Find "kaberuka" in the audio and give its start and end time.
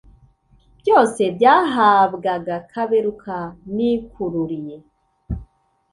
2.71-3.35